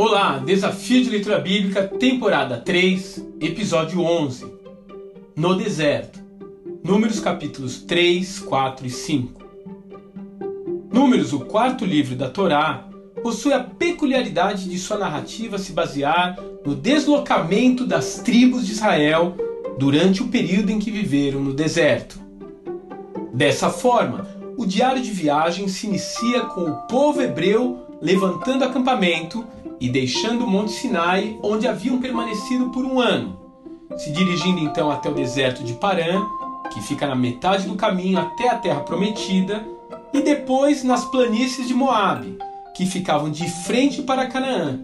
Olá, 0.00 0.38
Desafio 0.38 1.02
de 1.02 1.10
Leitura 1.10 1.40
Bíblica, 1.40 1.82
temporada 1.82 2.56
3, 2.56 3.20
episódio 3.40 4.00
11. 4.00 4.46
No 5.34 5.56
deserto. 5.56 6.20
Números 6.84 7.18
capítulos 7.18 7.82
3, 7.82 8.38
4 8.38 8.86
e 8.86 8.90
5. 8.90 9.42
Números, 10.92 11.32
o 11.32 11.40
quarto 11.40 11.84
livro 11.84 12.14
da 12.14 12.30
Torá, 12.30 12.88
possui 13.24 13.52
a 13.52 13.58
peculiaridade 13.58 14.68
de 14.68 14.78
sua 14.78 14.98
narrativa 14.98 15.58
se 15.58 15.72
basear 15.72 16.38
no 16.64 16.76
deslocamento 16.76 17.84
das 17.84 18.20
tribos 18.20 18.64
de 18.64 18.74
Israel 18.74 19.36
durante 19.80 20.22
o 20.22 20.28
período 20.28 20.70
em 20.70 20.78
que 20.78 20.92
viveram 20.92 21.40
no 21.40 21.52
deserto. 21.52 22.20
Dessa 23.32 23.68
forma, 23.68 24.28
o 24.56 24.64
diário 24.64 25.02
de 25.02 25.10
viagem 25.10 25.66
se 25.66 25.88
inicia 25.88 26.42
com 26.42 26.70
o 26.70 26.86
povo 26.86 27.20
hebreu 27.20 27.84
levantando 28.00 28.64
acampamento 28.64 29.44
e 29.80 29.88
deixando 29.88 30.44
o 30.44 30.50
Monte 30.50 30.72
Sinai, 30.72 31.38
onde 31.42 31.68
haviam 31.68 32.00
permanecido 32.00 32.70
por 32.70 32.84
um 32.84 33.00
ano, 33.00 33.38
se 33.96 34.10
dirigindo 34.10 34.60
então 34.60 34.90
até 34.90 35.08
o 35.08 35.14
deserto 35.14 35.62
de 35.62 35.74
Parã, 35.74 36.20
que 36.72 36.82
fica 36.82 37.06
na 37.06 37.14
metade 37.14 37.66
do 37.66 37.76
caminho 37.76 38.18
até 38.18 38.48
a 38.48 38.56
terra 38.56 38.80
prometida, 38.80 39.64
e 40.12 40.20
depois 40.20 40.82
nas 40.82 41.04
planícies 41.04 41.68
de 41.68 41.74
Moabe, 41.74 42.38
que 42.74 42.86
ficavam 42.86 43.30
de 43.30 43.48
frente 43.48 44.02
para 44.02 44.26
Canaã, 44.26 44.80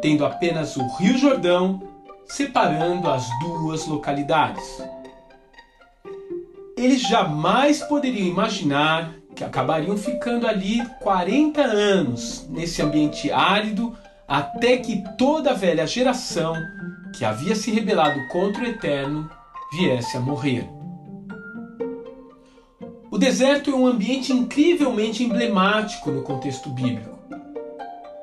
tendo 0.00 0.24
apenas 0.24 0.76
o 0.76 0.86
Rio 0.96 1.16
Jordão 1.18 1.82
separando 2.26 3.10
as 3.10 3.28
duas 3.40 3.86
localidades. 3.86 4.82
Eles 6.76 7.02
jamais 7.02 7.82
poderiam 7.82 8.26
imaginar 8.26 9.14
que 9.34 9.44
acabariam 9.44 9.96
ficando 9.96 10.46
ali 10.46 10.84
40 11.00 11.60
anos 11.62 12.46
nesse 12.50 12.82
ambiente 12.82 13.30
árido 13.30 13.96
até 14.32 14.78
que 14.78 15.04
toda 15.18 15.50
a 15.50 15.54
velha 15.54 15.86
geração 15.86 16.54
que 17.14 17.22
havia 17.22 17.54
se 17.54 17.70
rebelado 17.70 18.18
contra 18.28 18.62
o 18.62 18.66
Eterno 18.66 19.28
viesse 19.70 20.16
a 20.16 20.20
morrer. 20.20 20.66
O 23.10 23.18
deserto 23.18 23.68
é 23.68 23.74
um 23.74 23.86
ambiente 23.86 24.32
incrivelmente 24.32 25.22
emblemático 25.22 26.10
no 26.10 26.22
contexto 26.22 26.70
bíblico 26.70 27.18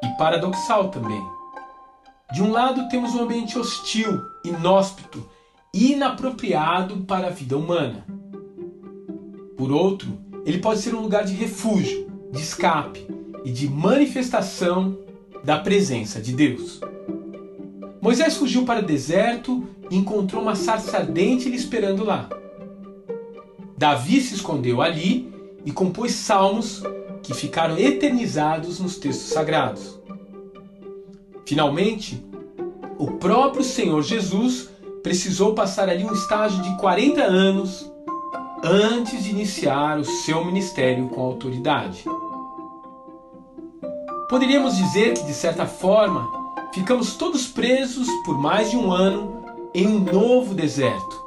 e 0.00 0.08
paradoxal 0.16 0.90
também. 0.90 1.20
De 2.32 2.40
um 2.40 2.52
lado, 2.52 2.88
temos 2.88 3.12
um 3.16 3.24
ambiente 3.24 3.58
hostil, 3.58 4.22
inóspito, 4.44 5.28
inapropriado 5.74 6.98
para 6.98 7.26
a 7.26 7.30
vida 7.30 7.58
humana. 7.58 8.06
Por 9.56 9.72
outro, 9.72 10.16
ele 10.44 10.58
pode 10.58 10.78
ser 10.78 10.94
um 10.94 11.00
lugar 11.00 11.24
de 11.24 11.34
refúgio, 11.34 12.08
de 12.30 12.40
escape 12.40 13.04
e 13.44 13.50
de 13.50 13.68
manifestação 13.68 15.04
da 15.46 15.56
presença 15.56 16.20
de 16.20 16.32
Deus. 16.32 16.80
Moisés 18.00 18.36
fugiu 18.36 18.64
para 18.64 18.80
o 18.80 18.84
deserto 18.84 19.64
e 19.88 19.96
encontrou 19.96 20.42
uma 20.42 20.56
sarça 20.56 20.96
ardente 20.96 21.48
lhe 21.48 21.54
esperando 21.54 22.04
lá. 22.04 22.28
Davi 23.78 24.20
se 24.20 24.34
escondeu 24.34 24.82
ali 24.82 25.32
e 25.64 25.70
compôs 25.70 26.12
salmos 26.12 26.82
que 27.22 27.32
ficaram 27.32 27.78
eternizados 27.78 28.80
nos 28.80 28.96
textos 28.96 29.28
sagrados. 29.28 30.00
Finalmente, 31.46 32.20
o 32.98 33.12
próprio 33.12 33.62
Senhor 33.62 34.02
Jesus 34.02 34.68
precisou 35.00 35.54
passar 35.54 35.88
ali 35.88 36.02
um 36.02 36.12
estágio 36.12 36.60
de 36.60 36.76
40 36.76 37.22
anos 37.22 37.88
antes 38.64 39.22
de 39.22 39.30
iniciar 39.30 39.96
o 40.00 40.04
seu 40.04 40.44
ministério 40.44 41.08
com 41.08 41.20
autoridade. 41.20 42.02
Poderíamos 44.28 44.76
dizer 44.76 45.14
que, 45.14 45.24
de 45.24 45.32
certa 45.32 45.66
forma, 45.66 46.28
ficamos 46.74 47.14
todos 47.14 47.46
presos 47.46 48.08
por 48.24 48.36
mais 48.36 48.68
de 48.68 48.76
um 48.76 48.90
ano 48.90 49.44
em 49.72 49.86
um 49.86 50.00
novo 50.00 50.52
deserto. 50.52 51.24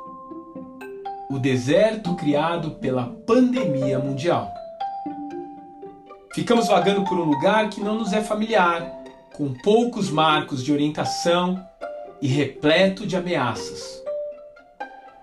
O 1.32 1.40
deserto 1.40 2.14
criado 2.16 2.72
pela 2.72 3.06
pandemia 3.26 4.00
mundial. 4.00 4.52
Ficamos 6.34 6.68
vagando 6.68 7.06
por 7.06 7.18
um 7.18 7.24
lugar 7.24 7.70
que 7.70 7.80
não 7.80 7.96
nos 7.96 8.12
é 8.12 8.22
familiar, 8.22 8.92
com 9.34 9.54
poucos 9.54 10.10
marcos 10.10 10.62
de 10.62 10.74
orientação 10.74 11.66
e 12.22 12.28
repleto 12.28 13.08
de 13.08 13.16
ameaças. 13.16 14.04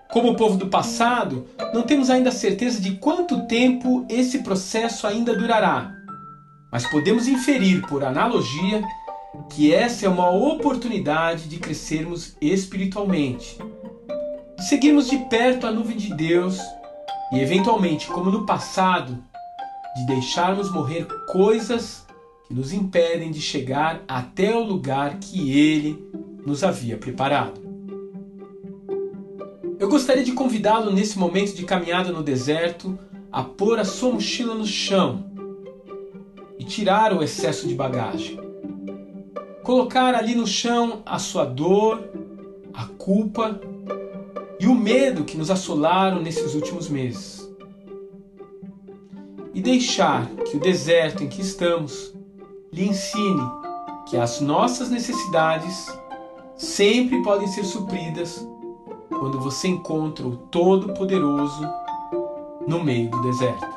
Como 0.09 0.31
o 0.31 0.35
povo 0.35 0.57
do 0.57 0.67
passado, 0.67 1.47
não 1.75 1.83
temos 1.83 2.09
ainda 2.09 2.31
certeza 2.31 2.81
de 2.81 2.95
quanto 2.95 3.45
tempo 3.45 4.03
esse 4.09 4.39
processo 4.39 5.05
ainda 5.05 5.35
durará, 5.35 5.96
mas 6.77 6.85
podemos 6.85 7.27
inferir 7.27 7.81
por 7.87 8.03
analogia 8.03 8.83
que 9.49 9.73
essa 9.73 10.05
é 10.05 10.09
uma 10.09 10.29
oportunidade 10.29 11.49
de 11.49 11.57
crescermos 11.57 12.37
espiritualmente, 12.39 13.57
seguirmos 14.69 15.09
de 15.09 15.17
perto 15.25 15.65
a 15.65 15.71
nuvem 15.71 15.97
de 15.97 16.13
Deus 16.13 16.59
e, 17.33 17.39
eventualmente, 17.39 18.05
como 18.05 18.29
no 18.29 18.45
passado, 18.45 19.17
de 19.95 20.05
deixarmos 20.05 20.71
morrer 20.71 21.07
coisas 21.31 22.05
que 22.47 22.53
nos 22.53 22.71
impedem 22.71 23.31
de 23.31 23.41
chegar 23.41 24.03
até 24.07 24.55
o 24.55 24.63
lugar 24.63 25.17
que 25.17 25.59
Ele 25.59 26.07
nos 26.45 26.63
havia 26.63 26.95
preparado. 26.95 27.59
Eu 29.79 29.89
gostaria 29.89 30.23
de 30.23 30.33
convidá-lo 30.33 30.93
nesse 30.93 31.17
momento 31.17 31.55
de 31.55 31.65
caminhada 31.65 32.11
no 32.11 32.21
deserto 32.21 32.99
a 33.31 33.41
pôr 33.41 33.79
a 33.79 33.83
sua 33.83 34.13
mochila 34.13 34.53
no 34.53 34.63
chão 34.63 35.27
e 36.59 36.63
tirar 36.63 37.13
o 37.13 37.23
excesso 37.23 37.67
de 37.67 37.75
bagagem. 37.75 38.39
Colocar 39.63 40.15
ali 40.15 40.35
no 40.35 40.47
chão 40.47 41.01
a 41.05 41.19
sua 41.19 41.45
dor, 41.45 42.09
a 42.73 42.85
culpa 42.85 43.59
e 44.59 44.67
o 44.67 44.73
medo 44.73 45.23
que 45.23 45.37
nos 45.37 45.51
assolaram 45.51 46.21
nesses 46.21 46.55
últimos 46.55 46.89
meses. 46.89 47.47
E 49.53 49.61
deixar 49.61 50.27
que 50.45 50.57
o 50.57 50.59
deserto 50.59 51.23
em 51.23 51.27
que 51.27 51.41
estamos 51.41 52.13
lhe 52.71 52.87
ensine 52.87 53.41
que 54.07 54.15
as 54.15 54.39
nossas 54.39 54.89
necessidades 54.89 55.87
sempre 56.55 57.21
podem 57.23 57.47
ser 57.47 57.65
supridas 57.65 58.47
quando 59.09 59.39
você 59.39 59.67
encontra 59.67 60.25
o 60.25 60.37
Todo-Poderoso 60.37 61.67
no 62.67 62.83
meio 62.83 63.09
do 63.09 63.21
deserto. 63.21 63.76